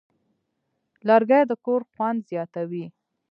لرګی 1.07 1.41
د 1.49 1.51
کور 1.65 1.81
خوند 1.91 2.19
زیاتوي. 2.29 2.85